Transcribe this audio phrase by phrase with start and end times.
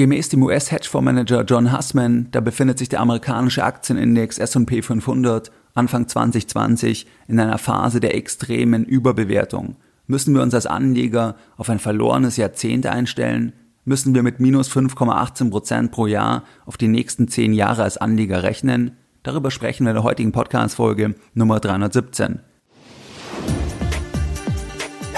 [0.00, 7.06] Gemäß dem US-Hedgefondsmanager John Hussman, da befindet sich der amerikanische Aktienindex S&P 500 Anfang 2020
[7.28, 9.76] in einer Phase der extremen Überbewertung.
[10.06, 13.52] Müssen wir uns als Anleger auf ein verlorenes Jahrzehnt einstellen?
[13.84, 18.42] Müssen wir mit minus 5,18 Prozent pro Jahr auf die nächsten zehn Jahre als Anleger
[18.42, 18.92] rechnen?
[19.22, 22.40] Darüber sprechen wir in der heutigen Podcast-Folge Nummer 317.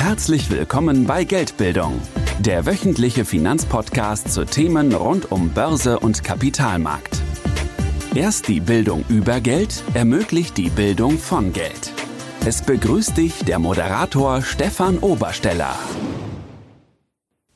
[0.05, 2.01] Herzlich willkommen bei Geldbildung
[2.41, 7.23] der wöchentliche Finanzpodcast zu Themen rund um Börse und Kapitalmarkt.
[8.13, 11.93] Erst die Bildung über Geld ermöglicht die Bildung von Geld.
[12.45, 15.77] Es begrüßt dich der Moderator Stefan Obersteller.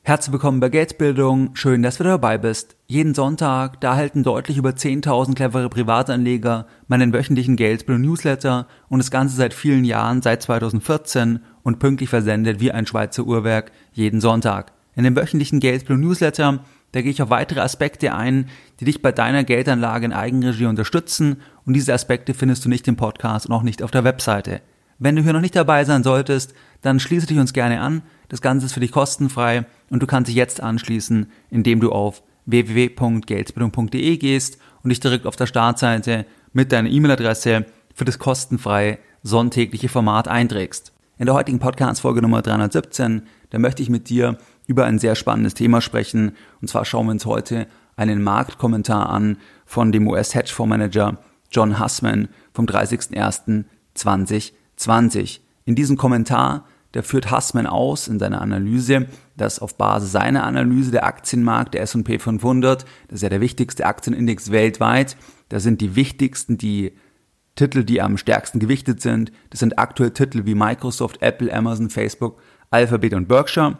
[0.03, 1.49] Herzlich willkommen bei Geldbildung.
[1.53, 2.77] Schön, dass du dabei bist.
[2.85, 9.11] Jeden Sonntag, da erhalten deutlich über 10.000 clevere Privatanleger meinen wöchentlichen Geldbildung Newsletter und das
[9.11, 14.71] Ganze seit vielen Jahren, seit 2014 und pünktlich versendet wie ein Schweizer Uhrwerk jeden Sonntag.
[14.95, 16.63] In dem wöchentlichen Geldflow Newsletter,
[16.93, 18.47] da gehe ich auf weitere Aspekte ein,
[18.79, 22.95] die dich bei deiner Geldanlage in Eigenregie unterstützen und diese Aspekte findest du nicht im
[22.95, 24.61] Podcast und auch nicht auf der Webseite.
[24.97, 28.01] Wenn du hier noch nicht dabei sein solltest, dann schließe dich uns gerne an.
[28.29, 32.23] Das Ganze ist für dich kostenfrei und du kannst dich jetzt anschließen, indem du auf
[32.45, 39.89] www.geldbildung.de gehst und dich direkt auf der Startseite mit deiner E-Mail-Adresse für das kostenfreie sonntägliche
[39.89, 40.93] Format einträgst.
[41.19, 44.37] In der heutigen Podcast-Folge Nummer 317, da möchte ich mit dir
[44.67, 46.33] über ein sehr spannendes Thema sprechen.
[46.61, 47.65] Und zwar schauen wir uns heute
[47.95, 51.17] einen Marktkommentar an von dem US-Hedgefondsmanager
[51.51, 55.39] John Hussman vom 30.01.2020.
[55.65, 59.07] In diesem Kommentar, der führt Hussman aus in seiner Analyse,
[59.37, 63.87] dass auf Basis seiner Analyse der Aktienmarkt der S&P 500, das ist ja der wichtigste
[63.87, 65.17] Aktienindex weltweit,
[65.49, 66.93] da sind die wichtigsten, die
[67.57, 69.33] Titel, die am stärksten gewichtet sind.
[69.49, 72.39] Das sind aktuell Titel wie Microsoft, Apple, Amazon, Facebook,
[72.71, 73.77] Alphabet und Berkshire.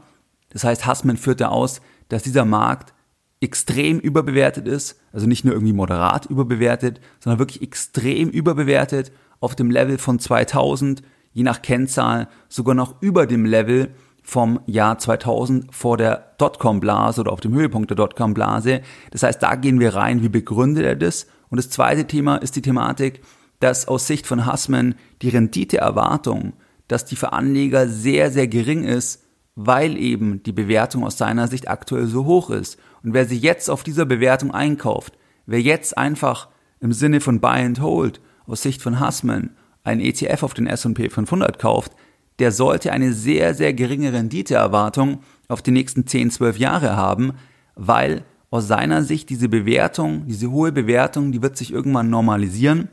[0.50, 2.94] Das heißt, Hassman führte aus, dass dieser Markt
[3.40, 9.70] extrem überbewertet ist, also nicht nur irgendwie moderat überbewertet, sondern wirklich extrem überbewertet auf dem
[9.70, 15.98] Level von 2000, je nach Kennzahl sogar noch über dem Level vom Jahr 2000 vor
[15.98, 18.82] der Dotcom-Blase oder auf dem Höhepunkt der Dotcom-Blase.
[19.12, 21.28] Das heißt, da gehen wir rein, wie begründet er das?
[21.50, 23.22] Und das zweite Thema ist die Thematik,
[23.60, 26.54] dass aus Sicht von Hassman die Renditeerwartung,
[26.88, 29.24] dass die für Anleger sehr, sehr gering ist,
[29.56, 32.78] weil eben die Bewertung aus seiner Sicht aktuell so hoch ist.
[33.04, 37.66] Und wer sich jetzt auf dieser Bewertung einkauft, wer jetzt einfach im Sinne von Buy
[37.66, 41.94] and Hold aus Sicht von Hassman einen ETF auf den S&P 500 kauft,
[42.38, 47.34] der sollte eine sehr, sehr geringe Renditeerwartung auf die nächsten 10, 12 Jahre haben,
[47.76, 52.90] weil aus seiner Sicht diese Bewertung, diese hohe Bewertung, die wird sich irgendwann normalisieren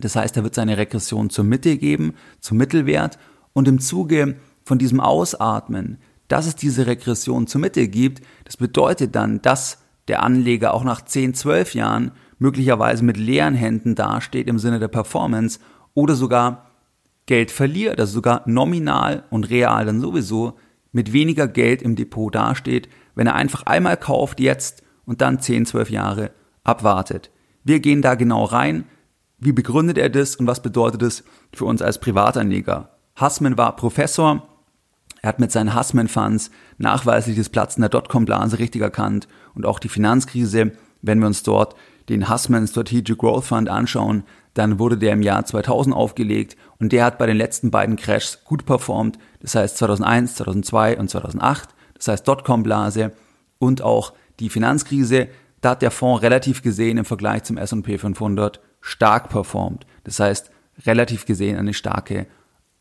[0.00, 3.18] das heißt, er wird seine Regression zur Mitte geben, zum Mittelwert
[3.52, 9.14] und im Zuge von diesem Ausatmen, dass es diese Regression zur Mitte gibt, das bedeutet
[9.14, 9.78] dann, dass
[10.08, 14.88] der Anleger auch nach 10, 12 Jahren möglicherweise mit leeren Händen dasteht im Sinne der
[14.88, 15.60] Performance
[15.94, 16.70] oder sogar
[17.26, 20.54] Geld verliert, also sogar nominal und real dann sowieso
[20.92, 25.66] mit weniger Geld im Depot dasteht, wenn er einfach einmal kauft jetzt und dann 10,
[25.66, 26.30] 12 Jahre
[26.64, 27.30] abwartet.
[27.62, 28.84] Wir gehen da genau rein,
[29.40, 32.90] wie begründet er das und was bedeutet es für uns als Privatanleger?
[33.16, 34.46] Hassman war Professor.
[35.22, 39.78] Er hat mit seinen Hassman Funds nachweislich das Platzen der Dotcom-Blase richtig erkannt und auch
[39.78, 40.72] die Finanzkrise.
[41.02, 41.74] Wenn wir uns dort
[42.10, 44.24] den Hassman Strategic Growth Fund anschauen,
[44.54, 48.44] dann wurde der im Jahr 2000 aufgelegt und der hat bei den letzten beiden Crashs
[48.44, 49.18] gut performt.
[49.40, 51.70] Das heißt 2001, 2002 und 2008.
[51.94, 53.12] Das heißt Dotcom-Blase
[53.58, 55.28] und auch die Finanzkrise.
[55.60, 59.86] Da hat der Fonds relativ gesehen im Vergleich zum S&P 500 stark performt.
[60.04, 60.50] Das heißt,
[60.86, 62.26] relativ gesehen eine starke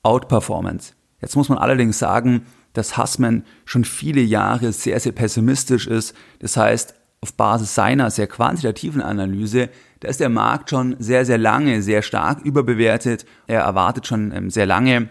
[0.03, 0.93] Outperformance.
[1.21, 6.15] Jetzt muss man allerdings sagen, dass Hassman schon viele Jahre sehr, sehr pessimistisch ist.
[6.39, 11.37] Das heißt, auf Basis seiner sehr quantitativen Analyse, da ist der Markt schon sehr, sehr
[11.37, 13.25] lange sehr stark überbewertet.
[13.47, 15.09] Er erwartet schon ähm, sehr lange,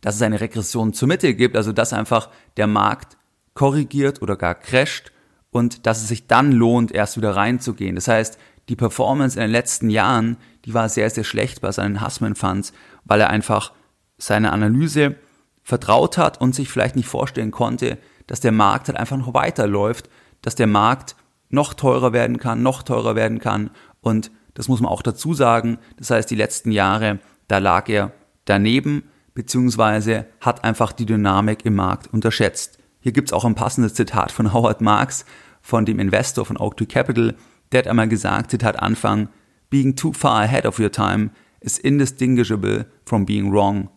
[0.00, 3.18] dass es eine Regression zur Mitte gibt, also dass einfach der Markt
[3.52, 5.12] korrigiert oder gar crasht
[5.50, 7.94] und dass es sich dann lohnt, erst wieder reinzugehen.
[7.94, 8.38] Das heißt,
[8.68, 12.72] die Performance in den letzten Jahren, die war sehr, sehr schlecht bei seinen Hussman Funds,
[13.04, 13.72] weil er einfach
[14.16, 15.16] seine Analyse
[15.62, 20.08] vertraut hat und sich vielleicht nicht vorstellen konnte, dass der Markt halt einfach noch weiterläuft,
[20.42, 21.16] dass der Markt
[21.48, 23.70] noch teurer werden kann, noch teurer werden kann
[24.00, 25.78] und das muss man auch dazu sagen.
[25.96, 27.18] Das heißt, die letzten Jahre,
[27.48, 28.12] da lag er
[28.44, 29.02] daneben,
[29.34, 32.78] beziehungsweise hat einfach die Dynamik im Markt unterschätzt.
[33.00, 35.26] Hier gibt's auch ein passendes Zitat von Howard Marks,
[35.60, 37.34] von dem Investor von Oak Capital,
[37.74, 39.28] der hat einmal gesagt, Zitat Anfang,
[39.68, 41.30] being too far ahead of your time
[41.60, 43.90] is indistinguishable from being wrong.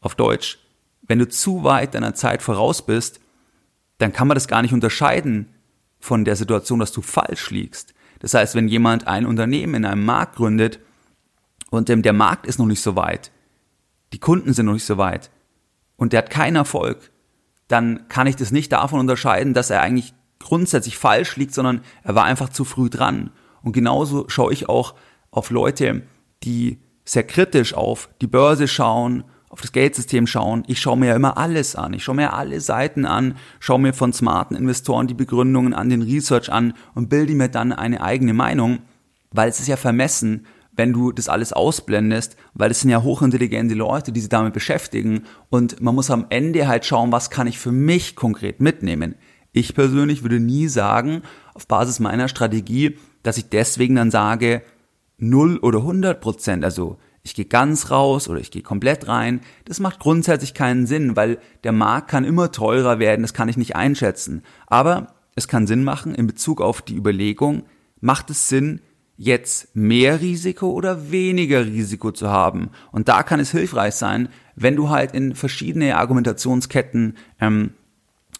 [0.00, 0.58] Auf Deutsch,
[1.06, 3.20] wenn du zu weit deiner Zeit voraus bist,
[3.98, 5.48] dann kann man das gar nicht unterscheiden
[6.00, 7.94] von der Situation, dass du falsch liegst.
[8.18, 10.80] Das heißt, wenn jemand ein Unternehmen in einem Markt gründet
[11.70, 13.30] und der Markt ist noch nicht so weit,
[14.12, 15.30] die Kunden sind noch nicht so weit
[15.96, 17.12] und der hat keinen Erfolg,
[17.68, 20.14] dann kann ich das nicht davon unterscheiden, dass er eigentlich
[20.46, 23.30] grundsätzlich falsch liegt, sondern er war einfach zu früh dran.
[23.62, 24.94] Und genauso schaue ich auch
[25.30, 26.02] auf Leute,
[26.44, 30.62] die sehr kritisch auf die Börse schauen, auf das Geldsystem schauen.
[30.66, 31.94] Ich schaue mir ja immer alles an.
[31.94, 36.02] Ich schaue mir alle Seiten an, schaue mir von smarten Investoren die Begründungen an, den
[36.02, 38.78] Research an und bilde mir dann eine eigene Meinung,
[39.30, 40.46] weil es ist ja vermessen,
[40.76, 45.24] wenn du das alles ausblendest, weil es sind ja hochintelligente Leute, die sich damit beschäftigen
[45.48, 49.14] und man muss am Ende halt schauen, was kann ich für mich konkret mitnehmen.
[49.58, 51.22] Ich persönlich würde nie sagen,
[51.54, 54.60] auf Basis meiner Strategie, dass ich deswegen dann sage,
[55.16, 59.80] 0 oder 100 Prozent, also ich gehe ganz raus oder ich gehe komplett rein, das
[59.80, 63.76] macht grundsätzlich keinen Sinn, weil der Markt kann immer teurer werden, das kann ich nicht
[63.76, 64.42] einschätzen.
[64.66, 67.62] Aber es kann Sinn machen in Bezug auf die Überlegung,
[67.98, 68.82] macht es Sinn,
[69.16, 72.68] jetzt mehr Risiko oder weniger Risiko zu haben?
[72.92, 77.70] Und da kann es hilfreich sein, wenn du halt in verschiedene Argumentationsketten ähm,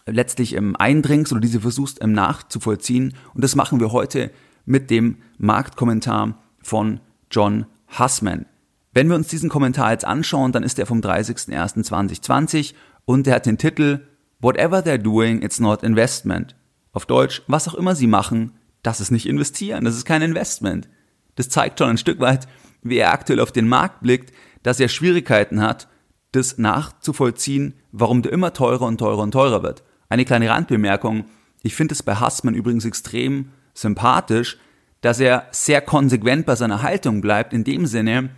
[0.06, 3.14] letztlich ähm, eindringst oder diese versuchst ähm, nachzuvollziehen.
[3.34, 4.30] Und das machen wir heute
[4.64, 7.00] mit dem Marktkommentar von
[7.30, 7.66] John
[7.98, 8.46] Hussman.
[8.92, 12.74] Wenn wir uns diesen Kommentar jetzt anschauen, dann ist er vom 30.01.2020
[13.04, 14.00] und der hat den Titel
[14.40, 16.56] Whatever they're doing, it's not investment.
[16.92, 20.88] Auf Deutsch, was auch immer sie machen, das ist nicht investieren, das ist kein Investment.
[21.34, 22.48] Das zeigt schon ein Stück weit,
[22.82, 24.32] wie er aktuell auf den Markt blickt,
[24.62, 25.88] dass er Schwierigkeiten hat,
[26.32, 29.82] das nachzuvollziehen, warum der immer teurer und teurer und teurer wird.
[30.08, 31.24] Eine kleine Randbemerkung.
[31.62, 34.58] Ich finde es bei Hassmann übrigens extrem sympathisch,
[35.00, 38.30] dass er sehr konsequent bei seiner Haltung bleibt, in dem Sinne,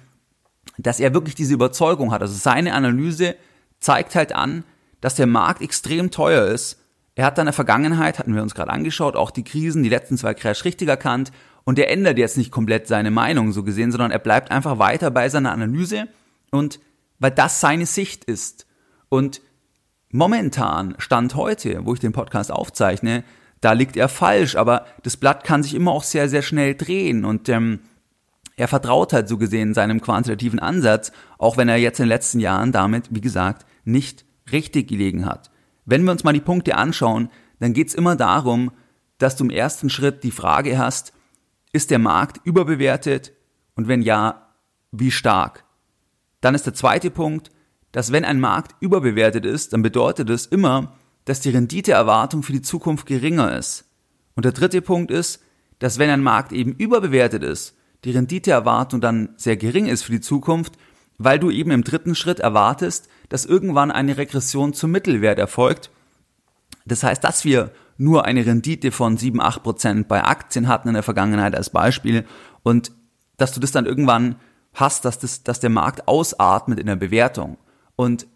[0.77, 2.23] dass er wirklich diese Überzeugung hat.
[2.23, 3.37] Also seine Analyse
[3.81, 4.65] zeigt halt an,
[5.01, 6.79] dass der Markt extrem teuer ist.
[7.15, 9.89] Er hat dann in der Vergangenheit, hatten wir uns gerade angeschaut, auch die Krisen, die
[9.89, 11.33] letzten zwei Crash richtig erkannt
[11.65, 15.11] und er ändert jetzt nicht komplett seine Meinung so gesehen, sondern er bleibt einfach weiter
[15.11, 16.09] bei seiner Analyse
[16.51, 16.81] und
[17.19, 18.67] weil das seine Sicht ist.
[19.09, 19.41] Und
[20.11, 23.25] momentan, Stand heute, wo ich den Podcast aufzeichne,
[23.61, 27.25] da liegt er falsch, aber das Blatt kann sich immer auch sehr, sehr schnell drehen
[27.25, 27.81] und ähm,
[28.57, 32.41] er vertraut halt so gesehen seinem quantitativen Ansatz, auch wenn er jetzt in den letzten
[32.41, 35.51] Jahren damit, wie gesagt, nicht richtig gelegen hat.
[35.85, 37.31] Wenn wir uns mal die Punkte anschauen,
[37.61, 38.73] dann geht's immer darum,
[39.19, 41.13] dass du im ersten Schritt die Frage hast,
[41.73, 43.33] ist der Markt überbewertet
[43.75, 44.49] und wenn ja,
[44.91, 45.65] wie stark?
[46.41, 47.51] Dann ist der zweite Punkt,
[47.93, 50.95] dass wenn ein Markt überbewertet ist, dann bedeutet es immer,
[51.25, 53.85] dass die Renditeerwartung für die Zukunft geringer ist.
[54.35, 55.43] Und der dritte Punkt ist,
[55.79, 60.21] dass wenn ein Markt eben überbewertet ist, die Renditeerwartung dann sehr gering ist für die
[60.21, 60.75] Zukunft,
[61.19, 65.91] weil du eben im dritten Schritt erwartest, dass irgendwann eine Regression zum Mittelwert erfolgt.
[66.87, 70.95] Das heißt, dass wir nur eine Rendite von 7, 8 Prozent bei Aktien hatten in
[70.95, 72.25] der Vergangenheit als Beispiel
[72.63, 72.93] und
[73.37, 74.37] dass du das dann irgendwann
[74.75, 77.59] hast, dass, das, dass der Markt ausatmet in der Bewertung.
[77.99, 78.29] Und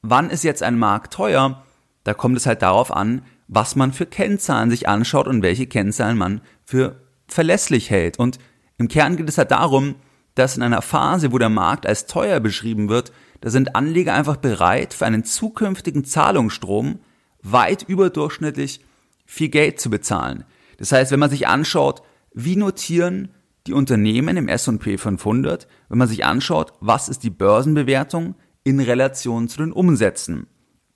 [0.00, 1.64] wann ist jetzt ein Markt teuer?
[2.04, 6.16] Da kommt es halt darauf an, was man für Kennzahlen sich anschaut und welche Kennzahlen
[6.16, 8.20] man für verlässlich hält.
[8.20, 8.38] Und
[8.76, 9.96] im Kern geht es halt darum,
[10.36, 13.10] dass in einer Phase, wo der Markt als teuer beschrieben wird,
[13.40, 17.00] da sind Anleger einfach bereit, für einen zukünftigen Zahlungsstrom
[17.42, 18.84] weit überdurchschnittlich
[19.26, 20.44] viel Geld zu bezahlen.
[20.76, 22.02] Das heißt, wenn man sich anschaut,
[22.34, 23.34] wie notieren
[23.66, 28.36] die Unternehmen im S&P 500, wenn man sich anschaut, was ist die Börsenbewertung
[28.68, 30.46] in Relation zu den Umsätzen,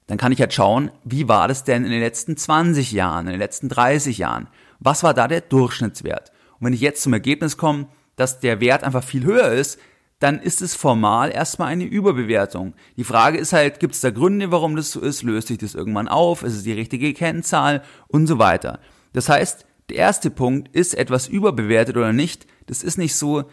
[0.07, 3.33] dann kann ich halt schauen, wie war das denn in den letzten 20 Jahren, in
[3.33, 4.49] den letzten 30 Jahren?
[4.79, 6.33] Was war da der Durchschnittswert?
[6.59, 7.87] Und wenn ich jetzt zum Ergebnis komme,
[8.17, 9.79] dass der Wert einfach viel höher ist,
[10.19, 12.75] dann ist es formal erstmal eine Überbewertung.
[12.99, 15.23] Die Frage ist halt, gibt es da Gründe, warum das so ist?
[15.23, 16.43] Löst sich das irgendwann auf?
[16.43, 17.83] Ist es die richtige Kennzahl?
[18.07, 18.81] Und so weiter.
[19.15, 22.47] Das heißt, der erste Punkt, ist etwas überbewertet oder nicht?
[22.67, 23.45] Das ist nicht so,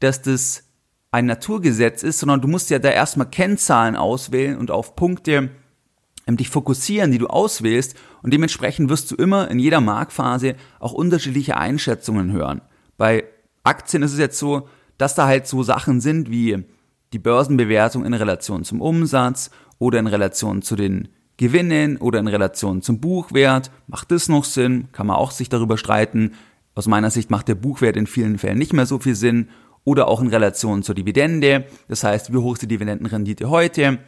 [0.00, 0.64] dass das
[1.10, 5.50] ein Naturgesetz ist, sondern du musst ja da erstmal Kennzahlen auswählen und auf Punkte
[6.26, 10.92] ähm, dich fokussieren, die du auswählst und dementsprechend wirst du immer in jeder Marktphase auch
[10.92, 12.60] unterschiedliche Einschätzungen hören.
[12.96, 13.24] Bei
[13.64, 16.64] Aktien ist es jetzt so, dass da halt so Sachen sind wie
[17.12, 22.82] die Börsenbewertung in Relation zum Umsatz oder in Relation zu den Gewinnen oder in Relation
[22.82, 23.70] zum Buchwert.
[23.86, 24.88] Macht das noch Sinn?
[24.92, 26.34] Kann man auch sich darüber streiten.
[26.74, 29.48] Aus meiner Sicht macht der Buchwert in vielen Fällen nicht mehr so viel Sinn.
[29.84, 31.66] Oder auch in Relation zur Dividende.
[31.88, 33.98] Das heißt, wie hoch ist die Dividendenrendite heute?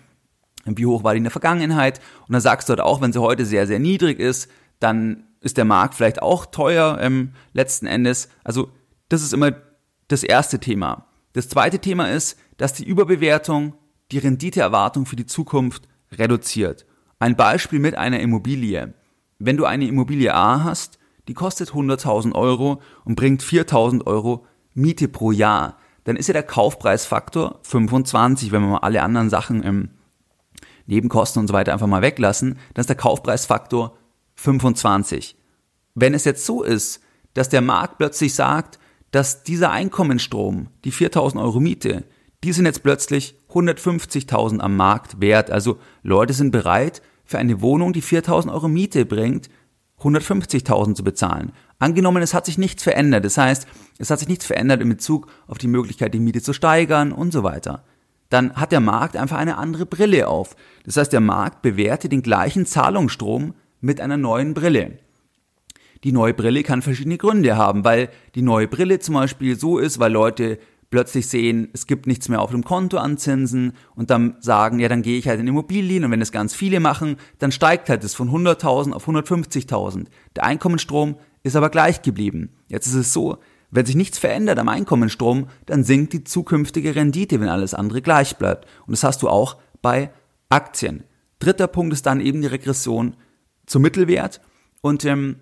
[0.64, 2.00] wie hoch war die in der Vergangenheit?
[2.26, 4.48] Und dann sagst du halt auch, wenn sie heute sehr, sehr niedrig ist,
[4.78, 8.28] dann ist der Markt vielleicht auch teuer ähm, letzten Endes.
[8.44, 8.70] Also
[9.08, 9.52] das ist immer
[10.08, 11.06] das erste Thema.
[11.32, 13.74] Das zweite Thema ist, dass die Überbewertung
[14.12, 16.86] die Renditeerwartung für die Zukunft reduziert.
[17.18, 18.94] Ein Beispiel mit einer Immobilie.
[19.38, 20.98] Wenn du eine Immobilie A hast,
[21.28, 26.42] die kostet 100.000 Euro und bringt 4.000 Euro Miete pro Jahr, dann ist ja der
[26.42, 29.90] Kaufpreisfaktor 25, wenn wir mal alle anderen Sachen im
[30.86, 33.96] Nebenkosten und so weiter einfach mal weglassen, dann ist der Kaufpreisfaktor
[34.34, 35.36] 25.
[35.94, 37.00] Wenn es jetzt so ist,
[37.34, 38.78] dass der Markt plötzlich sagt,
[39.10, 42.04] dass dieser Einkommensstrom, die 4000 Euro Miete,
[42.44, 45.50] die sind jetzt plötzlich 150.000 am Markt wert.
[45.50, 49.48] Also Leute sind bereit, für eine Wohnung, die 4000 Euro Miete bringt,
[50.00, 51.52] 150.000 zu bezahlen.
[51.82, 53.24] Angenommen, es hat sich nichts verändert.
[53.24, 53.66] Das heißt,
[53.98, 57.32] es hat sich nichts verändert in Bezug auf die Möglichkeit, die Miete zu steigern und
[57.32, 57.82] so weiter.
[58.28, 60.54] Dann hat der Markt einfach eine andere Brille auf.
[60.84, 65.00] Das heißt, der Markt bewertet den gleichen Zahlungsstrom mit einer neuen Brille.
[66.04, 69.98] Die neue Brille kann verschiedene Gründe haben, weil die neue Brille zum Beispiel so ist,
[69.98, 70.60] weil Leute
[70.92, 74.88] plötzlich sehen, es gibt nichts mehr auf dem Konto an Zinsen und dann sagen, ja,
[74.88, 78.04] dann gehe ich halt in Immobilien und wenn es ganz viele machen, dann steigt halt
[78.04, 80.06] es von 100.000 auf 150.000.
[80.36, 82.50] Der Einkommensstrom ist aber gleich geblieben.
[82.68, 83.38] Jetzt ist es so,
[83.70, 88.36] wenn sich nichts verändert am Einkommensstrom, dann sinkt die zukünftige Rendite, wenn alles andere gleich
[88.36, 88.68] bleibt.
[88.86, 90.10] Und das hast du auch bei
[90.50, 91.04] Aktien.
[91.38, 93.16] Dritter Punkt ist dann eben die Regression
[93.66, 94.40] zum Mittelwert.
[94.82, 95.36] Und ähm,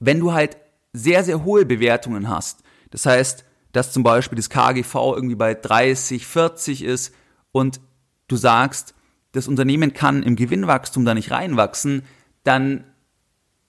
[0.00, 0.56] wenn du halt
[0.92, 6.26] sehr, sehr hohe Bewertungen hast, das heißt, dass zum Beispiel das KGV irgendwie bei 30,
[6.26, 7.14] 40 ist
[7.52, 7.80] und
[8.26, 8.94] du sagst,
[9.32, 12.02] das Unternehmen kann im Gewinnwachstum da nicht reinwachsen,
[12.44, 12.84] dann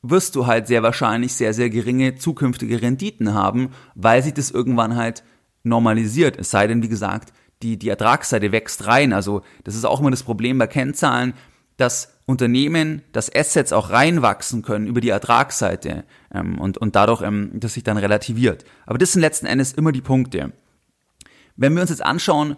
[0.02, 4.96] wirst du halt sehr wahrscheinlich sehr, sehr geringe zukünftige Renditen haben, weil sich das irgendwann
[4.96, 5.24] halt
[5.64, 6.38] normalisiert.
[6.38, 9.12] Es sei denn, wie gesagt, die, die Ertragsseite wächst rein.
[9.12, 11.34] Also das ist auch immer das Problem bei Kennzahlen,
[11.76, 16.04] dass Unternehmen, dass Assets auch reinwachsen können über die Ertragsseite
[16.34, 18.66] ähm, und, und dadurch, ähm, das sich dann relativiert.
[18.86, 20.54] Aber das sind letzten Endes immer die Punkte.
[21.56, 22.56] Wenn wir uns jetzt anschauen,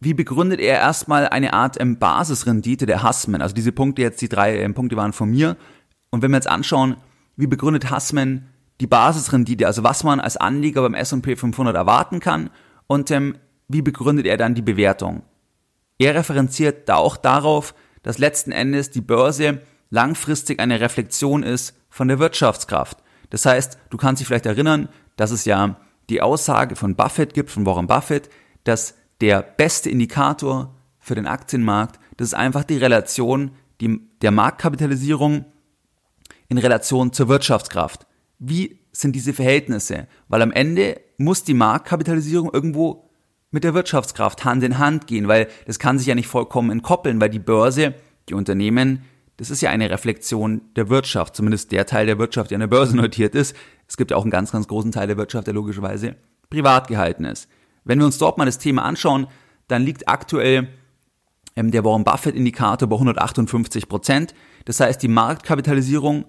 [0.00, 3.42] wie begründet er erstmal eine Art ähm, Basisrendite der Hassman?
[3.42, 5.56] Also diese Punkte jetzt, die drei ähm, Punkte waren von mir.
[6.14, 6.96] Und wenn wir jetzt anschauen,
[7.34, 8.46] wie begründet Hassman
[8.80, 12.50] die Basisrendite, also was man als Anleger beim S&P 500 erwarten kann
[12.86, 15.24] und ähm, wie begründet er dann die Bewertung?
[15.98, 22.06] Er referenziert da auch darauf, dass letzten Endes die Börse langfristig eine Reflexion ist von
[22.06, 22.98] der Wirtschaftskraft.
[23.30, 25.80] Das heißt, du kannst dich vielleicht erinnern, dass es ja
[26.10, 28.30] die Aussage von Buffett gibt, von Warren Buffett,
[28.62, 35.46] dass der beste Indikator für den Aktienmarkt, das ist einfach die Relation die, der Marktkapitalisierung
[36.54, 38.06] in Relation zur Wirtschaftskraft.
[38.38, 40.06] Wie sind diese Verhältnisse?
[40.28, 43.10] Weil am Ende muss die Marktkapitalisierung irgendwo
[43.50, 47.20] mit der Wirtschaftskraft Hand in Hand gehen, weil das kann sich ja nicht vollkommen entkoppeln,
[47.20, 47.94] weil die Börse,
[48.28, 49.04] die Unternehmen,
[49.36, 52.66] das ist ja eine Reflexion der Wirtschaft, zumindest der Teil der Wirtschaft, der an der
[52.68, 53.56] Börse notiert ist.
[53.88, 56.16] Es gibt ja auch einen ganz, ganz großen Teil der Wirtschaft, der logischerweise
[56.50, 57.48] privat gehalten ist.
[57.84, 59.26] Wenn wir uns dort mal das Thema anschauen,
[59.66, 60.68] dann liegt aktuell
[61.56, 64.34] ähm, der Warren Buffett Indikator bei 158 Prozent.
[64.64, 66.24] Das heißt, die Marktkapitalisierung,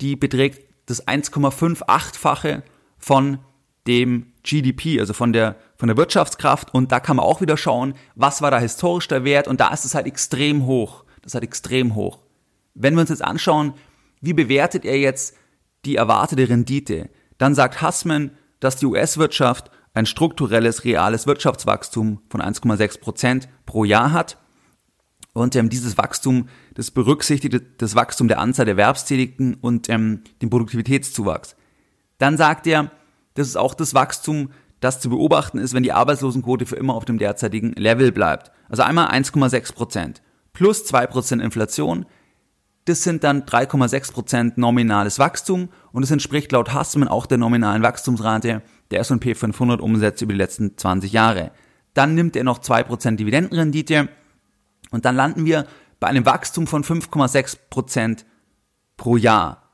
[0.00, 2.62] die beträgt das 1,58-fache
[2.98, 3.38] von
[3.86, 6.74] dem GDP, also von der, von der Wirtschaftskraft.
[6.74, 9.48] Und da kann man auch wieder schauen, was war da historisch der Wert.
[9.48, 11.04] Und da ist es halt extrem hoch.
[11.22, 12.20] Das ist halt extrem hoch.
[12.74, 13.74] Wenn wir uns jetzt anschauen,
[14.20, 15.36] wie bewertet er jetzt
[15.84, 23.00] die erwartete Rendite, dann sagt Hassman, dass die US-Wirtschaft ein strukturelles, reales Wirtschaftswachstum von 1,6
[23.00, 24.38] Prozent pro Jahr hat.
[25.32, 30.50] Und ähm, dieses Wachstum, das berücksichtigt das Wachstum der Anzahl der Erwerbstätigen und ähm, den
[30.50, 31.56] Produktivitätszuwachs.
[32.18, 32.90] Dann sagt er,
[33.34, 37.04] das ist auch das Wachstum, das zu beobachten ist, wenn die Arbeitslosenquote für immer auf
[37.04, 38.50] dem derzeitigen Level bleibt.
[38.68, 40.22] Also einmal 1,6 Prozent
[40.52, 42.06] plus 2 Prozent Inflation.
[42.86, 47.82] Das sind dann 3,6 Prozent nominales Wachstum und es entspricht laut Hassman auch der nominalen
[47.82, 51.52] Wachstumsrate der S&P 500 Umsätze über die letzten 20 Jahre.
[51.94, 54.08] Dann nimmt er noch 2 Prozent Dividendenrendite
[54.90, 55.66] und dann landen wir
[55.98, 58.26] bei einem Wachstum von 5,6 Prozent
[58.96, 59.70] pro Jahr.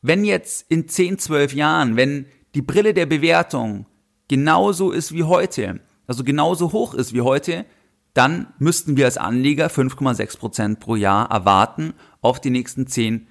[0.00, 3.86] Wenn jetzt in 10, 12 Jahren, wenn die Brille der Bewertung
[4.28, 7.64] genauso ist wie heute, also genauso hoch ist wie heute,
[8.14, 13.26] dann müssten wir als Anleger 5,6% pro Jahr erwarten auf die nächsten 10,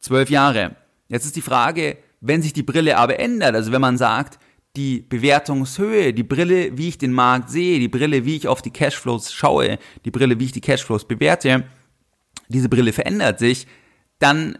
[0.00, 0.76] 12 Jahre.
[1.08, 4.38] Jetzt ist die Frage, wenn sich die Brille aber ändert, also wenn man sagt,
[4.76, 8.70] die Bewertungshöhe, die Brille, wie ich den Markt sehe, die Brille, wie ich auf die
[8.70, 11.64] Cashflows schaue, die Brille, wie ich die Cashflows bewerte,
[12.48, 13.66] diese Brille verändert sich,
[14.18, 14.58] dann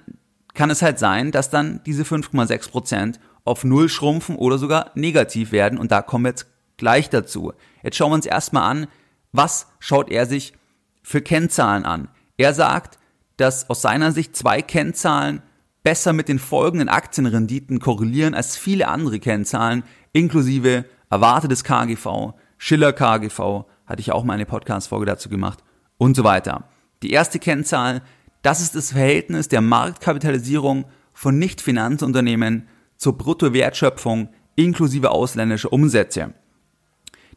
[0.54, 5.78] kann es halt sein, dass dann diese 5,6% auf Null schrumpfen oder sogar negativ werden.
[5.78, 6.46] Und da kommen wir jetzt
[6.78, 7.52] gleich dazu.
[7.82, 8.86] Jetzt schauen wir uns erstmal an,
[9.32, 10.54] was schaut er sich
[11.02, 12.08] für Kennzahlen an.
[12.36, 12.98] Er sagt,
[13.36, 15.42] dass aus seiner Sicht zwei Kennzahlen
[15.82, 19.84] besser mit den folgenden Aktienrenditen korrelieren als viele andere Kennzahlen,
[20.16, 25.62] inklusive erwartetes KGV, Schiller KGV, hatte ich auch mal eine Podcast-Folge dazu gemacht
[25.98, 26.68] und so weiter.
[27.02, 28.02] Die erste Kennzahl,
[28.42, 36.32] das ist das Verhältnis der Marktkapitalisierung von Nicht-Finanzunternehmen zur Bruttowertschöpfung inklusive ausländischer Umsätze.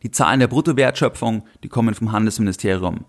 [0.02, 3.06] Die Zahlen der Bruttowertschöpfung, die kommen vom Handelsministerium.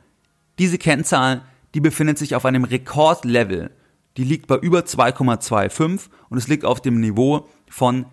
[0.59, 1.43] Diese Kennzahl,
[1.75, 3.71] die befindet sich auf einem Rekordlevel.
[4.17, 8.07] Die liegt bei über 2,25 und es liegt auf dem Niveau von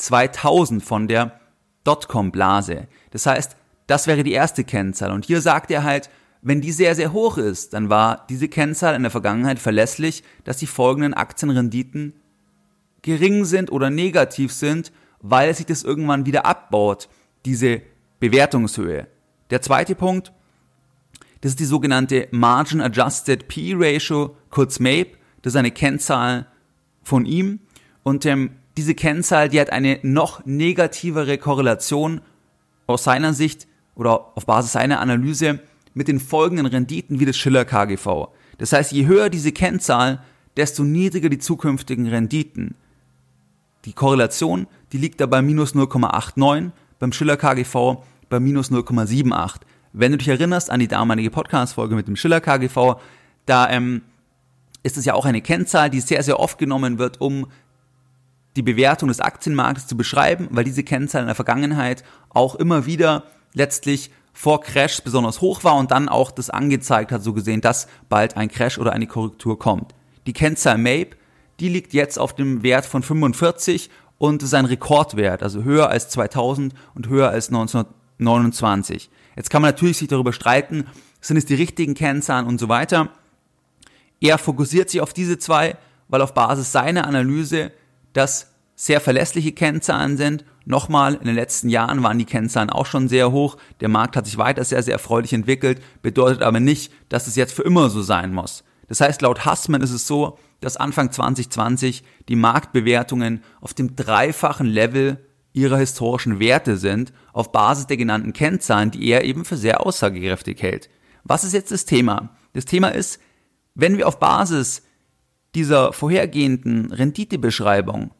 [0.00, 1.40] 2000 von der
[1.84, 2.88] Dotcom-Blase.
[3.10, 5.12] Das heißt, das wäre die erste Kennzahl.
[5.12, 6.10] Und hier sagt er halt,
[6.42, 10.56] wenn die sehr, sehr hoch ist, dann war diese Kennzahl in der Vergangenheit verlässlich, dass
[10.56, 12.14] die folgenden Aktienrenditen
[13.02, 17.08] gering sind oder negativ sind, weil sich das irgendwann wieder abbaut,
[17.44, 17.82] diese
[18.20, 19.06] Bewertungshöhe.
[19.50, 20.32] Der zweite Punkt,
[21.40, 25.18] das ist die sogenannte Margin Adjusted P Ratio, kurz MAPE.
[25.42, 26.46] Das ist eine Kennzahl
[27.02, 27.60] von ihm.
[28.02, 32.22] Und ähm, diese Kennzahl, die hat eine noch negativere Korrelation
[32.86, 35.60] aus seiner Sicht oder auf Basis seiner Analyse
[35.92, 38.28] mit den folgenden Renditen wie das Schiller KGV.
[38.56, 40.22] Das heißt, je höher diese Kennzahl,
[40.56, 42.74] desto niedriger die zukünftigen Renditen.
[43.84, 47.98] Die Korrelation, die liegt da bei minus 0,89, beim Schiller KGV
[48.30, 49.56] bei minus 0,78.
[49.92, 52.96] Wenn du dich erinnerst an die damalige Podcast-Folge mit dem Schiller KGV,
[53.44, 54.00] da ähm,
[54.82, 57.46] ist es ja auch eine Kennzahl, die sehr, sehr oft genommen wird, um
[58.56, 63.24] die Bewertung des Aktienmarktes zu beschreiben, weil diese Kennzahl in der Vergangenheit auch immer wieder
[63.52, 67.88] letztlich vor Crash besonders hoch war und dann auch das angezeigt hat, so gesehen, dass
[68.08, 69.94] bald ein Crash oder eine Korrektur kommt.
[70.26, 71.16] Die Kennzahl MAPE,
[71.60, 76.08] die liegt jetzt auf dem Wert von 45 und ist ein Rekordwert, also höher als
[76.10, 79.10] 2000 und höher als 1929.
[79.36, 80.86] Jetzt kann man natürlich sich darüber streiten,
[81.20, 83.10] sind es die richtigen Kennzahlen und so weiter.
[84.20, 85.76] Er fokussiert sich auf diese zwei,
[86.08, 87.72] weil auf Basis seiner Analyse
[88.12, 90.44] das sehr verlässliche Kennzahlen sind.
[90.64, 93.56] Nochmal, in den letzten Jahren waren die Kennzahlen auch schon sehr hoch.
[93.80, 97.52] Der Markt hat sich weiter sehr, sehr erfreulich entwickelt, bedeutet aber nicht, dass es jetzt
[97.52, 98.64] für immer so sein muss.
[98.88, 104.66] Das heißt, laut Hassmann ist es so, dass Anfang 2020 die Marktbewertungen auf dem dreifachen
[104.66, 105.18] Level
[105.52, 110.62] ihrer historischen Werte sind, auf Basis der genannten Kennzahlen, die er eben für sehr aussagekräftig
[110.62, 110.88] hält.
[111.24, 112.30] Was ist jetzt das Thema?
[112.52, 113.20] Das Thema ist,
[113.74, 114.82] wenn wir auf Basis
[115.54, 118.12] dieser vorhergehenden Renditebeschreibung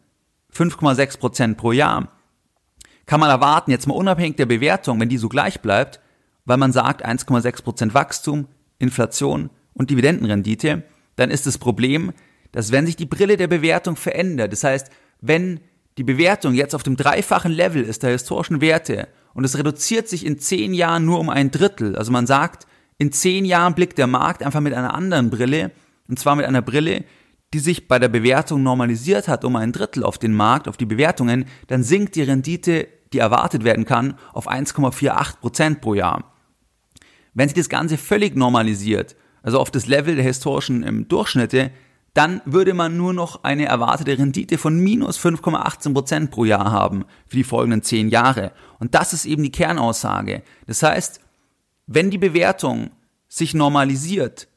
[0.55, 2.09] 5,6% pro Jahr,
[3.07, 6.01] kann man erwarten, jetzt mal unabhängig der Bewertung, wenn die so gleich bleibt,
[6.45, 8.47] weil man sagt 1,6% Wachstum,
[8.79, 10.85] Inflation und Dividendenrendite,
[11.17, 12.13] dann ist das Problem,
[12.53, 14.91] dass wenn sich die Brille der Bewertung verändert, das heißt,
[15.21, 15.61] wenn
[15.99, 20.25] die Bewertung jetzt auf dem dreifachen Level ist der historischen Werte und es reduziert sich
[20.25, 22.67] in zehn Jahren nur um ein Drittel, also man sagt,
[22.99, 25.71] in zehn Jahren blickt der Markt einfach mit einer anderen Brille,
[26.09, 27.05] und zwar mit einer Brille,
[27.53, 30.87] die sich bei der Bewertung normalisiert hat um ein Drittel auf den Markt, auf die
[30.87, 36.33] Bewertungen, dann sinkt die Rendite, die erwartet werden kann, auf 1,48 Prozent pro Jahr.
[37.35, 41.73] Wenn sich das Ganze völlig normalisiert, also auf das Level der historischen ähm, Durchschnitte,
[42.15, 47.05] dann würde man nur noch eine erwartete Rendite von minus 5,18 Prozent pro Jahr haben
[47.27, 48.53] für die folgenden zehn Jahre.
[48.81, 50.43] Und das ist eben die Kernaussage.
[50.67, 51.21] Das heißt,
[51.87, 52.91] wenn die Bewertung
[53.29, 54.49] sich normalisiert,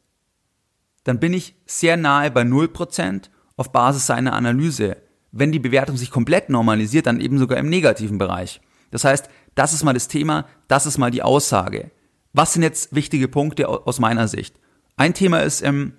[1.04, 4.98] dann bin ich sehr nahe bei 0% auf Basis seiner Analyse.
[5.32, 8.62] Wenn die Bewertung sich komplett normalisiert, dann eben sogar im negativen Bereich.
[8.92, 11.92] Das heißt, das ist mal das Thema, das ist mal die Aussage.
[12.34, 14.60] Was sind jetzt wichtige Punkte aus meiner Sicht?
[14.96, 15.94] Ein Thema ist, ähm,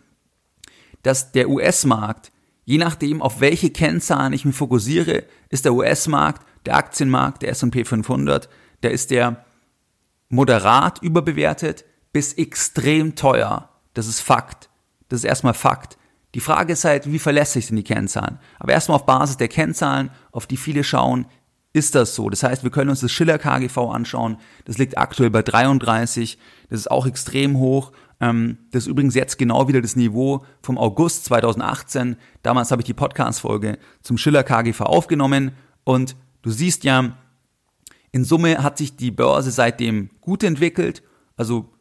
[1.03, 2.33] dass der US-Markt,
[2.65, 7.85] je nachdem, auf welche Kennzahlen ich mich fokussiere, ist der US-Markt, der Aktienmarkt, der S&P
[7.85, 8.49] 500,
[8.83, 9.45] der ist der
[10.29, 13.71] moderat überbewertet bis extrem teuer.
[13.93, 14.71] Das ist Fakt.
[15.09, 15.99] Das ist erstmal Fakt.
[16.35, 18.39] Die Frage ist halt, wie verlässlich sind die Kennzahlen?
[18.59, 21.27] Aber erstmal auf Basis der Kennzahlen, auf die viele schauen,
[21.73, 22.31] ist das so.
[22.31, 24.39] Das heißt, wir können uns das Schiller KGV anschauen.
[24.65, 26.39] Das liegt aktuell bei 33.
[26.71, 27.93] Das ist auch extrem hoch.
[28.21, 32.17] Ähm, das ist übrigens jetzt genau wieder das Niveau vom August 2018.
[32.43, 37.17] Damals habe ich die Podcast-Folge zum Schiller KGV aufgenommen und du siehst ja,
[38.13, 41.03] in Summe hat sich die Börse seitdem gut entwickelt.
[41.37, 41.74] Also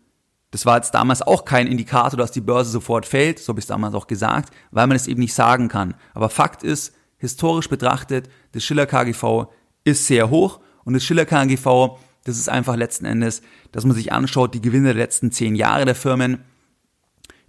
[0.53, 3.63] das war jetzt damals auch kein Indikator, dass die Börse sofort fällt, so habe ich
[3.63, 5.95] es damals auch gesagt, weil man es eben nicht sagen kann.
[6.13, 9.47] Aber Fakt ist, historisch betrachtet, das Schiller KGV
[9.83, 14.13] ist sehr hoch und das Schiller KGV das ist einfach letzten Endes, dass man sich
[14.13, 16.43] anschaut, die Gewinne der letzten zehn Jahre der Firmen,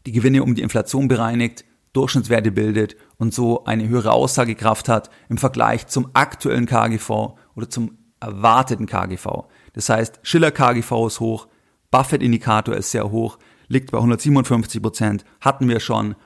[0.06, 5.38] die Gewinne um die Inflation bereinigt, Durchschnittswerte bildet und so eine höhere Aussagekraft hat im
[5.38, 9.44] Vergleich zum aktuellen KGV oder zum erwarteten KGV.
[9.74, 11.46] Das heißt, Schiller KGV ist hoch,
[11.94, 16.16] Buffett-Indikator ist sehr hoch, liegt bei 157 Prozent, hatten wir schon.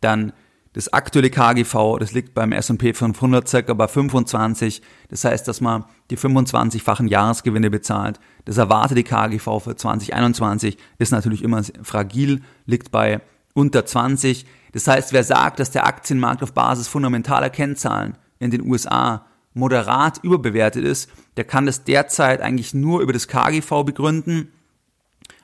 [0.00, 0.32] Dann
[0.72, 4.80] das aktuelle KGV, das liegt beim S&P 500 circa bei 25.
[5.10, 8.18] Das heißt, dass man die 25-fachen Jahresgewinne bezahlt.
[8.46, 13.20] Das erwartete KGV für 2021 ist natürlich immer fragil, liegt bei
[13.52, 14.46] unter 20.
[14.72, 20.24] Das heißt, wer sagt, dass der Aktienmarkt auf Basis fundamentaler Kennzahlen in den USA moderat
[20.24, 24.52] überbewertet ist, der kann das derzeit eigentlich nur über das KGV begründen,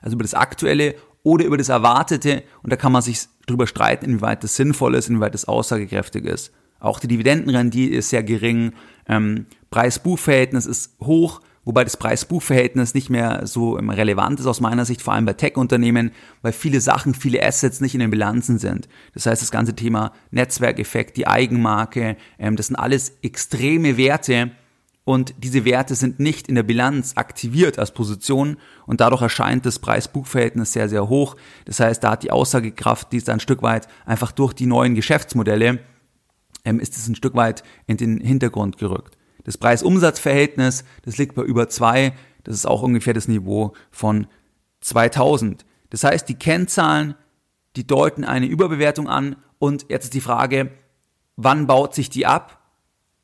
[0.05, 4.05] also über das aktuelle oder über das erwartete und da kann man sich drüber streiten,
[4.05, 6.53] inwieweit das sinnvoll ist, inwieweit das aussagekräftig ist.
[6.79, 8.75] Auch die Dividendenrendite ist sehr gering,
[9.09, 14.85] ähm, Preis-Buch-Verhältnis ist hoch, wobei das Preis-Buch-Verhältnis nicht mehr so ähm, relevant ist aus meiner
[14.85, 16.11] Sicht, vor allem bei Tech-Unternehmen,
[16.43, 18.87] weil viele Sachen, viele Assets nicht in den Bilanzen sind.
[19.15, 24.51] Das heißt, das ganze Thema Netzwerkeffekt, die Eigenmarke, ähm, das sind alles extreme Werte,
[25.05, 29.79] und diese Werte sind nicht in der Bilanz aktiviert als Position und dadurch erscheint das
[29.79, 31.37] Preis-Buch-Verhältnis sehr, sehr hoch.
[31.67, 34.95] Das heißt, da hat die Aussagekraft, die ist ein Stück weit einfach durch die neuen
[34.95, 35.79] Geschäftsmodelle,
[36.65, 39.19] ähm, ist es ein Stück weit in den Hintergrund gerückt.
[39.45, 44.27] Das Preis-Umsatz-Verhältnis, das liegt bei über zwei, das ist auch ungefähr das Niveau von
[44.81, 45.67] 2000.
[45.91, 47.15] Das heißt, die Kennzahlen,
[47.77, 50.71] die deuten eine Überbewertung an und jetzt ist die Frage,
[51.37, 52.64] wann baut sich die ab?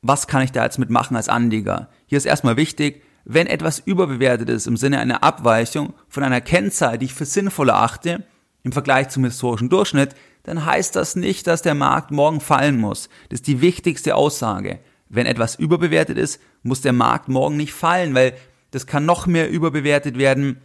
[0.01, 1.89] Was kann ich da jetzt mitmachen als Anleger?
[2.07, 6.97] Hier ist erstmal wichtig, wenn etwas überbewertet ist im Sinne einer Abweichung von einer Kennzahl,
[6.97, 8.25] die ich für sinnvoll erachte,
[8.63, 13.09] im Vergleich zum historischen Durchschnitt, dann heißt das nicht, dass der Markt morgen fallen muss.
[13.29, 14.79] Das ist die wichtigste Aussage.
[15.07, 18.33] Wenn etwas überbewertet ist, muss der Markt morgen nicht fallen, weil
[18.71, 20.61] das kann noch mehr überbewertet werden.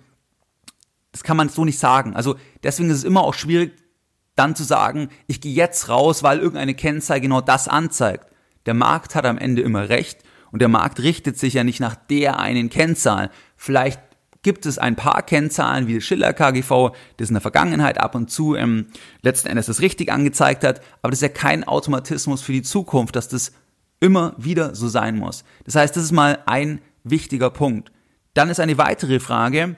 [1.13, 2.15] Das kann man so nicht sagen.
[2.15, 3.73] Also deswegen ist es immer auch schwierig,
[4.35, 8.31] dann zu sagen, ich gehe jetzt raus, weil irgendeine Kennzahl genau das anzeigt.
[8.67, 10.19] Der Markt hat am Ende immer recht
[10.53, 13.31] und der Markt richtet sich ja nicht nach der einen Kennzahl.
[13.57, 14.01] Vielleicht
[14.43, 18.55] gibt es ein paar Kennzahlen wie Schiller KGV, das in der Vergangenheit ab und zu
[18.55, 18.87] ähm,
[19.23, 23.17] letzten Endes das richtig angezeigt hat, aber das ist ja kein Automatismus für die Zukunft,
[23.17, 23.53] dass das
[23.99, 25.45] immer wieder so sein muss.
[25.65, 27.91] Das heißt, das ist mal ein wichtiger Punkt.
[28.35, 29.77] Dann ist eine weitere Frage,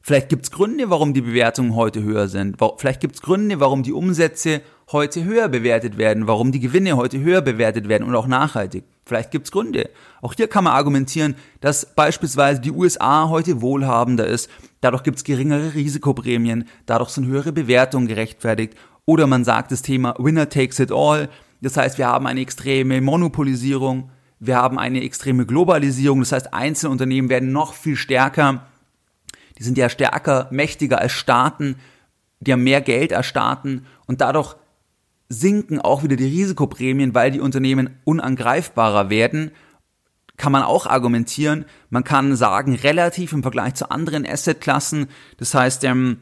[0.00, 2.56] vielleicht gibt es Gründe, warum die Bewertungen heute höher sind.
[2.78, 7.20] Vielleicht gibt es Gründe, warum die Umsätze heute höher bewertet werden, warum die Gewinne heute
[7.20, 8.84] höher bewertet werden und auch nachhaltig.
[9.04, 9.90] Vielleicht gibt's Gründe.
[10.22, 15.74] Auch hier kann man argumentieren, dass beispielsweise die USA heute wohlhabender ist, dadurch gibt's geringere
[15.74, 18.74] Risikoprämien, dadurch sind höhere Bewertungen gerechtfertigt.
[19.04, 21.30] Oder man sagt das Thema Winner takes it all.
[21.62, 26.92] Das heißt, wir haben eine extreme Monopolisierung, wir haben eine extreme Globalisierung, das heißt, einzelne
[26.92, 28.67] Unternehmen werden noch viel stärker.
[29.58, 31.76] Die sind ja stärker, mächtiger als Staaten,
[32.40, 34.56] die haben mehr Geld als Staaten und dadurch
[35.28, 39.50] sinken auch wieder die Risikoprämien, weil die Unternehmen unangreifbarer werden.
[40.36, 41.64] Kann man auch argumentieren.
[41.90, 45.08] Man kann sagen, relativ im Vergleich zu anderen Assetklassen.
[45.36, 46.18] Das heißt, ähm,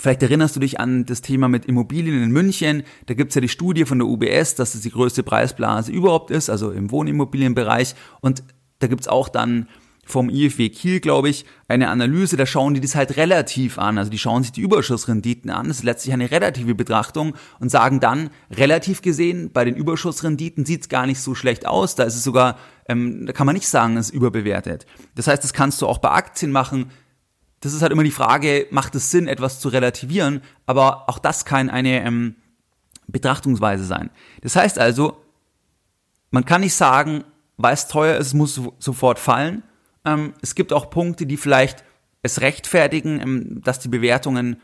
[0.00, 2.84] Vielleicht erinnerst du dich an das Thema mit Immobilien in München.
[3.04, 6.48] Da gibt's ja die Studie von der UBS, dass es die größte Preisblase überhaupt ist,
[6.48, 7.94] also im Wohnimmobilienbereich.
[8.22, 8.42] Und
[8.78, 9.68] da gibt's auch dann
[10.10, 13.98] vom IFW Kiel, glaube ich, eine Analyse, da schauen die das halt relativ an.
[13.98, 15.68] Also die schauen sich die Überschussrenditen an.
[15.68, 20.88] Das ist letztlich eine relative Betrachtung und sagen dann, relativ gesehen, bei den Überschussrenditen sieht's
[20.88, 21.94] gar nicht so schlecht aus.
[21.94, 24.86] Da ist es sogar, ähm, da kann man nicht sagen, es ist überbewertet.
[25.14, 26.90] Das heißt, das kannst du auch bei Aktien machen.
[27.60, 30.40] Das ist halt immer die Frage, macht es Sinn, etwas zu relativieren?
[30.66, 32.36] Aber auch das kann eine ähm,
[33.06, 34.10] Betrachtungsweise sein.
[34.42, 35.16] Das heißt also,
[36.30, 37.24] man kann nicht sagen,
[37.56, 39.62] weil es teuer ist, muss sofort fallen,
[40.04, 41.84] ähm, es gibt auch Punkte, die vielleicht
[42.22, 44.60] es rechtfertigen, ähm, dass die Bewertungen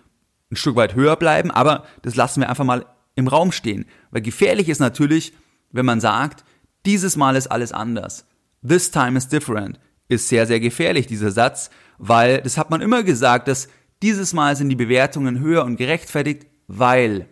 [0.50, 3.86] ein Stück weit höher bleiben, aber das lassen wir einfach mal im Raum stehen.
[4.10, 5.32] Weil gefährlich ist natürlich,
[5.72, 6.44] wenn man sagt,
[6.84, 8.26] dieses Mal ist alles anders.
[8.66, 9.80] This time is different.
[10.08, 13.68] Ist sehr, sehr gefährlich, dieser Satz, weil das hat man immer gesagt, dass
[14.02, 17.26] dieses Mal sind die Bewertungen höher und gerechtfertigt, weil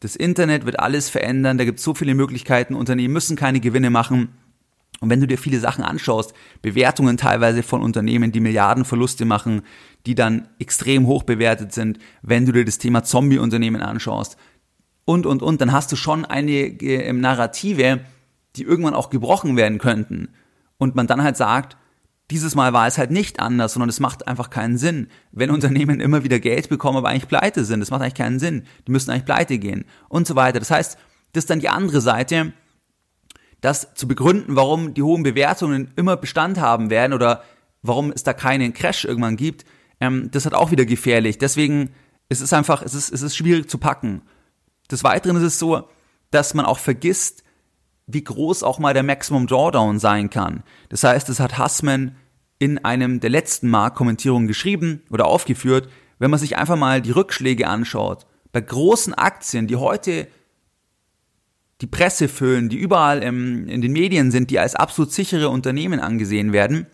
[0.00, 3.90] das Internet wird alles verändern, da gibt es so viele Möglichkeiten, Unternehmen müssen keine Gewinne
[3.90, 4.28] machen.
[5.00, 9.62] Und wenn du dir viele Sachen anschaust, Bewertungen teilweise von Unternehmen, die Milliardenverluste machen,
[10.06, 14.36] die dann extrem hoch bewertet sind, wenn du dir das Thema Zombie-Unternehmen anschaust
[15.04, 18.00] und, und, und, dann hast du schon einige ähm, Narrative,
[18.56, 20.28] die irgendwann auch gebrochen werden könnten.
[20.78, 21.76] Und man dann halt sagt,
[22.30, 25.08] dieses Mal war es halt nicht anders, sondern es macht einfach keinen Sinn.
[25.30, 28.64] Wenn Unternehmen immer wieder Geld bekommen, aber eigentlich pleite sind, das macht eigentlich keinen Sinn.
[28.86, 30.58] Die müssen eigentlich pleite gehen und so weiter.
[30.58, 30.96] Das heißt,
[31.32, 32.52] das ist dann die andere Seite,
[33.64, 37.42] das zu begründen, warum die hohen Bewertungen immer Bestand haben werden oder
[37.82, 39.64] warum es da keinen Crash irgendwann gibt,
[40.00, 41.38] ähm, das hat auch wieder gefährlich.
[41.38, 41.90] Deswegen
[42.28, 44.22] es ist einfach, es ist, es ist schwierig zu packen.
[44.90, 45.88] Des Weiteren ist es so,
[46.30, 47.44] dass man auch vergisst,
[48.06, 50.62] wie groß auch mal der Maximum Drawdown sein kann.
[50.88, 52.16] Das heißt, das hat Hassman
[52.58, 57.66] in einem der letzten Marktkommentierungen geschrieben oder aufgeführt, wenn man sich einfach mal die Rückschläge
[57.66, 58.26] anschaut.
[58.52, 60.28] Bei großen Aktien, die heute
[61.80, 66.00] die Presse füllen, die überall im, in den Medien sind, die als absolut sichere Unternehmen
[66.00, 66.86] angesehen werden,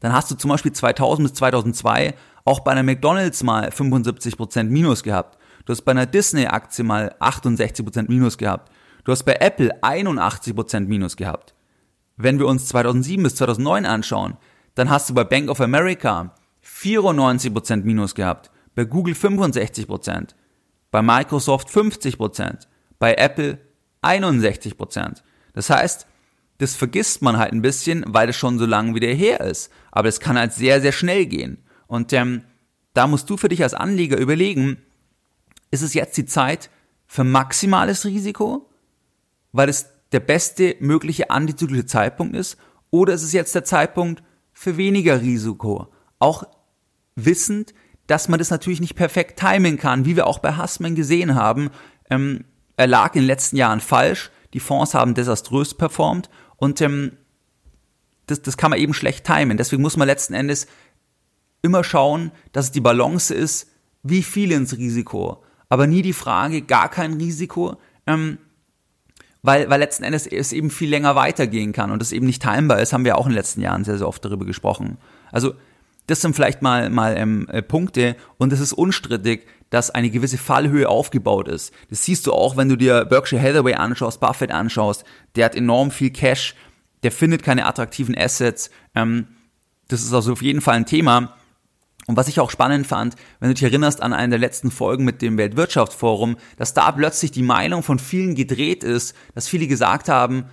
[0.00, 2.14] dann hast du zum Beispiel 2000 bis 2002
[2.44, 5.38] auch bei einer McDonalds mal 75% Minus gehabt.
[5.64, 8.72] Du hast bei einer Disney-Aktie mal 68% Minus gehabt.
[9.04, 11.54] Du hast bei Apple 81% Minus gehabt.
[12.16, 14.36] Wenn wir uns 2007 bis 2009 anschauen,
[14.74, 20.28] dann hast du bei Bank of America 94% Minus gehabt, bei Google 65%,
[20.90, 22.66] bei Microsoft 50%,
[22.98, 23.58] bei Apple
[24.02, 25.22] 61%.
[25.52, 26.06] Das heißt,
[26.58, 29.70] das vergisst man halt ein bisschen, weil es schon so lange wieder her ist.
[29.90, 31.58] Aber es kann halt sehr, sehr schnell gehen.
[31.86, 32.42] Und ähm,
[32.94, 34.78] da musst du für dich als Anleger überlegen,
[35.70, 36.70] ist es jetzt die Zeit
[37.06, 38.68] für maximales Risiko,
[39.52, 42.56] weil es der beste mögliche antizyklische Zeitpunkt ist,
[42.90, 45.88] oder ist es jetzt der Zeitpunkt für weniger Risiko?
[46.18, 46.44] Auch
[47.14, 47.72] wissend,
[48.06, 51.70] dass man das natürlich nicht perfekt timen kann, wie wir auch bei Hassman gesehen haben.
[52.10, 52.44] Ähm,
[52.80, 57.12] er lag in den letzten Jahren falsch, die Fonds haben desaströs performt und ähm,
[58.24, 59.58] das, das kann man eben schlecht timen.
[59.58, 60.66] Deswegen muss man letzten Endes
[61.60, 63.68] immer schauen, dass es die Balance ist,
[64.02, 65.44] wie viel ins Risiko.
[65.68, 68.38] Aber nie die Frage, gar kein Risiko, ähm,
[69.42, 72.80] weil, weil letzten Endes es eben viel länger weitergehen kann und es eben nicht timbar
[72.80, 74.96] ist, haben wir auch in den letzten Jahren sehr, sehr oft darüber gesprochen.
[75.32, 75.52] Also
[76.06, 80.38] das sind vielleicht mal, mal ähm, äh, Punkte und es ist unstrittig, dass eine gewisse
[80.38, 81.72] Fallhöhe aufgebaut ist.
[81.88, 85.04] Das siehst du auch, wenn du dir Berkshire Hathaway anschaust, Buffett anschaust.
[85.36, 86.54] Der hat enorm viel Cash,
[87.02, 88.70] der findet keine attraktiven Assets.
[88.94, 89.28] Ähm,
[89.88, 91.36] das ist also auf jeden Fall ein Thema.
[92.06, 95.04] Und was ich auch spannend fand, wenn du dich erinnerst an eine der letzten Folgen
[95.04, 100.08] mit dem Weltwirtschaftsforum, dass da plötzlich die Meinung von vielen gedreht ist, dass viele gesagt
[100.08, 100.46] haben,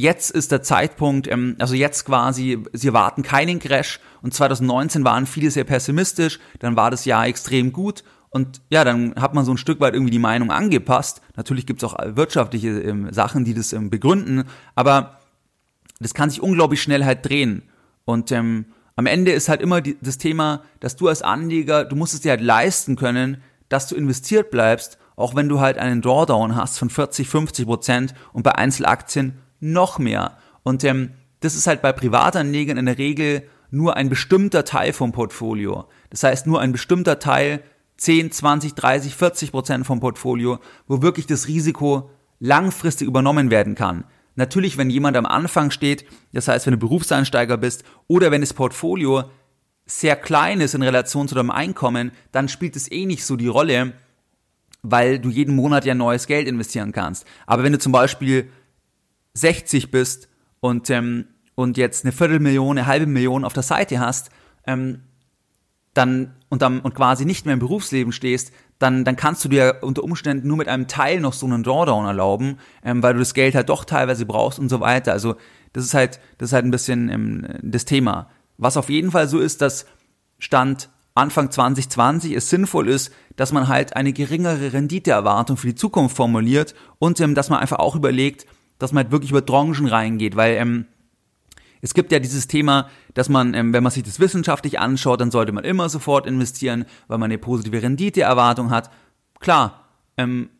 [0.00, 4.00] jetzt ist der Zeitpunkt, ähm, also jetzt quasi, sie erwarten keinen Crash.
[4.22, 8.04] Und 2019 waren viele sehr pessimistisch, dann war das Jahr extrem gut.
[8.30, 11.20] Und ja, dann hat man so ein Stück weit irgendwie die Meinung angepasst.
[11.36, 15.18] Natürlich gibt es auch wirtschaftliche ähm, Sachen, die das ähm, begründen, aber
[16.00, 17.62] das kann sich unglaublich schnell halt drehen.
[18.04, 21.96] Und ähm, am Ende ist halt immer die, das Thema, dass du als Anleger, du
[21.96, 26.00] musst es dir halt leisten können, dass du investiert bleibst, auch wenn du halt einen
[26.00, 30.38] Drawdown hast von 40, 50 Prozent und bei Einzelaktien noch mehr.
[30.62, 35.12] Und ähm, das ist halt bei Privatanlegern in der Regel nur ein bestimmter Teil vom
[35.12, 35.86] Portfolio.
[36.10, 37.62] Das heißt nur ein bestimmter Teil,
[37.96, 44.04] 10, 20, 30, 40 Prozent vom Portfolio, wo wirklich das Risiko langfristig übernommen werden kann.
[44.36, 48.54] Natürlich, wenn jemand am Anfang steht, das heißt, wenn du Berufseinsteiger bist oder wenn das
[48.54, 49.24] Portfolio
[49.84, 53.48] sehr klein ist in Relation zu deinem Einkommen, dann spielt es eh nicht so die
[53.48, 53.92] Rolle,
[54.82, 57.26] weil du jeden Monat ja neues Geld investieren kannst.
[57.46, 58.50] Aber wenn du zum Beispiel
[59.34, 60.28] 60 bist
[60.60, 64.30] und, ähm, und jetzt eine Viertelmillion, eine halbe Million auf der Seite hast,
[64.66, 65.02] ähm,
[65.94, 69.78] dann und, dann und quasi nicht mehr im Berufsleben stehst, dann, dann kannst du dir
[69.82, 73.34] unter Umständen nur mit einem Teil noch so einen Drawdown erlauben, ähm, weil du das
[73.34, 75.12] Geld halt doch teilweise brauchst und so weiter.
[75.12, 75.36] Also
[75.72, 78.30] das ist halt, das ist halt ein bisschen ähm, das Thema.
[78.56, 79.86] Was auf jeden Fall so ist, dass
[80.38, 86.16] Stand Anfang 2020 es sinnvoll ist, dass man halt eine geringere Renditeerwartung für die Zukunft
[86.16, 88.46] formuliert und ähm, dass man einfach auch überlegt,
[88.80, 90.86] dass man halt wirklich über Tranchen reingeht, weil ähm,
[91.82, 95.30] es gibt ja dieses Thema, dass man, ähm, wenn man sich das wissenschaftlich anschaut, dann
[95.30, 98.90] sollte man immer sofort investieren, weil man eine positive Renditeerwartung hat.
[99.38, 100.50] Klar, ähm,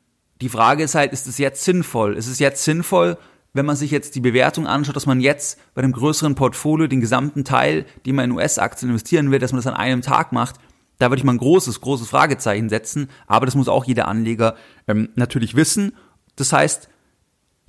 [0.40, 2.16] die Frage ist halt, ist es jetzt sinnvoll?
[2.16, 3.18] Ist es jetzt sinnvoll,
[3.52, 7.00] wenn man sich jetzt die Bewertung anschaut, dass man jetzt bei einem größeren Portfolio den
[7.00, 10.56] gesamten Teil, den man in US-Aktien investieren will, dass man das an einem Tag macht?
[10.98, 13.09] Da würde ich mal ein großes, großes Fragezeichen setzen.
[13.26, 14.54] Aber das muss auch jeder Anleger
[14.87, 15.92] ähm, natürlich wissen.
[16.37, 16.90] Das heißt,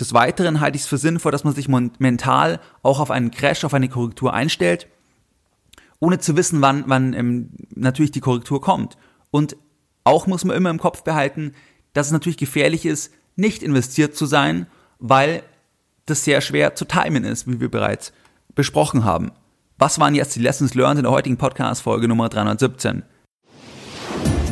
[0.02, 3.64] des Weiteren halte ich es für sinnvoll, dass man sich mental auch auf einen Crash,
[3.64, 4.88] auf eine Korrektur einstellt,
[6.00, 8.98] ohne zu wissen, wann, wann ähm, natürlich die Korrektur kommt.
[9.30, 9.56] Und
[10.04, 11.54] auch muss man immer im Kopf behalten,
[11.94, 14.66] dass es natürlich gefährlich ist, nicht investiert zu sein,
[14.98, 15.44] weil
[16.08, 18.12] das sehr schwer zu timen ist, wie wir bereits
[18.56, 19.32] besprochen haben.
[19.78, 23.04] Was waren jetzt die Lessons learned in der heutigen Podcast-Folge Nummer 317?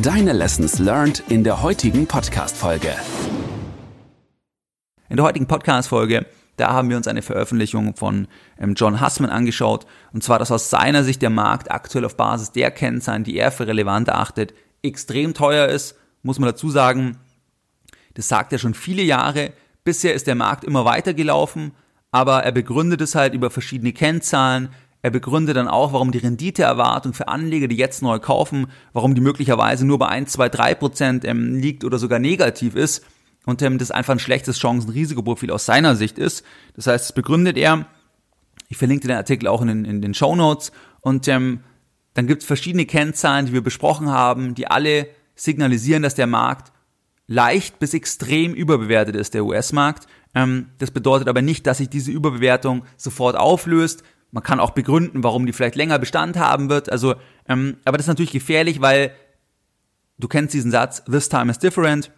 [0.00, 2.94] Deine Lessons learned in der heutigen Podcast-Folge.
[5.10, 6.24] In der heutigen Podcast-Folge,
[6.56, 8.28] da haben wir uns eine Veröffentlichung von
[8.60, 9.84] ähm, John Hussman angeschaut.
[10.12, 13.50] Und zwar, dass aus seiner Sicht der Markt aktuell auf Basis der Kennzahlen, die er
[13.50, 15.96] für relevant erachtet, extrem teuer ist.
[16.22, 17.16] Muss man dazu sagen,
[18.14, 19.50] das sagt er schon viele Jahre.
[19.82, 21.72] Bisher ist der Markt immer weiter gelaufen,
[22.12, 24.68] aber er begründet es halt über verschiedene Kennzahlen.
[25.02, 29.20] Er begründet dann auch, warum die Renditeerwartung für Anleger, die jetzt neu kaufen, warum die
[29.20, 33.04] möglicherweise nur bei 1, 2, 3 Prozent ähm, liegt oder sogar negativ ist
[33.46, 36.44] und ähm, das einfach ein schlechtes Chancen-Risikoprofil aus seiner Sicht ist.
[36.74, 37.86] Das heißt, das begründet er.
[38.68, 41.60] Ich verlinke den Artikel auch in den, in den Show Notes und ähm,
[42.14, 46.72] dann gibt es verschiedene Kennzahlen, die wir besprochen haben, die alle signalisieren, dass der Markt
[47.26, 50.06] leicht bis extrem überbewertet ist, der US-Markt.
[50.34, 54.02] Ähm, das bedeutet aber nicht, dass sich diese Überbewertung sofort auflöst.
[54.32, 56.90] Man kann auch begründen, warum die vielleicht länger Bestand haben wird.
[56.90, 57.14] Also,
[57.48, 59.12] ähm, aber das ist natürlich gefährlich, weil
[60.18, 62.10] du kennst diesen Satz, this time is different.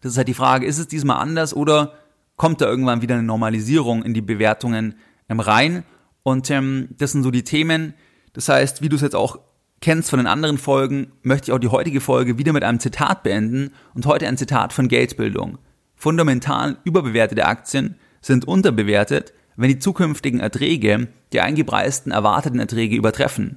[0.00, 1.94] Das ist halt die Frage, ist es diesmal anders oder
[2.36, 4.94] kommt da irgendwann wieder eine Normalisierung in die Bewertungen
[5.28, 5.84] ähm, rein?
[6.22, 7.94] Und ähm, das sind so die Themen.
[8.32, 9.38] Das heißt, wie du es jetzt auch
[9.80, 13.22] kennst von den anderen Folgen, möchte ich auch die heutige Folge wieder mit einem Zitat
[13.22, 15.58] beenden und heute ein Zitat von Geldbildung.
[15.94, 23.56] Fundamental überbewertete Aktien sind unterbewertet, wenn die zukünftigen Erträge die eingepreisten erwarteten Erträge übertreffen.